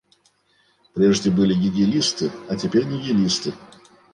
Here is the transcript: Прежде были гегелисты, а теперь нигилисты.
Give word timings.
Прежде 0.95 1.29
были 1.29 1.53
гегелисты, 1.53 2.31
а 2.49 2.55
теперь 2.55 2.85
нигилисты. 2.87 3.53